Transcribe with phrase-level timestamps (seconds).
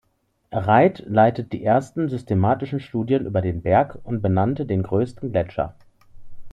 [0.51, 5.75] Reid leitete die ersten systematischen Studien über den Berg und benannte den größten Gletscher.